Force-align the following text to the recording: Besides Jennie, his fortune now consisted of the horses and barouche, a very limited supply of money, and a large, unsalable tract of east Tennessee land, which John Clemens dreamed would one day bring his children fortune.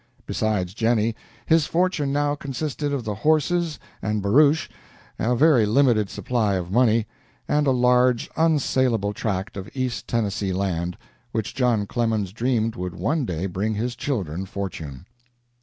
Besides 0.25 0.73
Jennie, 0.73 1.15
his 1.45 1.67
fortune 1.67 2.11
now 2.11 2.33
consisted 2.33 2.91
of 2.91 3.03
the 3.03 3.13
horses 3.13 3.77
and 4.01 4.19
barouche, 4.23 4.67
a 5.19 5.35
very 5.35 5.67
limited 5.67 6.09
supply 6.09 6.55
of 6.55 6.71
money, 6.71 7.05
and 7.47 7.67
a 7.67 7.71
large, 7.71 8.27
unsalable 8.35 9.13
tract 9.13 9.55
of 9.57 9.69
east 9.75 10.07
Tennessee 10.07 10.53
land, 10.53 10.97
which 11.33 11.53
John 11.53 11.85
Clemens 11.85 12.33
dreamed 12.33 12.75
would 12.75 12.95
one 12.95 13.25
day 13.27 13.45
bring 13.45 13.75
his 13.75 13.95
children 13.95 14.47
fortune. 14.47 15.05